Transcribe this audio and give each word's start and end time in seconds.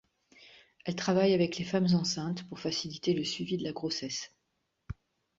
Elle 0.83 0.95
travaille 0.95 1.31
avec 1.35 1.59
les 1.59 1.63
femmes 1.63 1.93
enceinte 1.93 2.41
pour 2.49 2.59
faciliter 2.59 3.13
le 3.13 3.23
suivi 3.23 3.57
de 3.57 3.63
la 3.63 3.71
grossesse. 3.71 4.31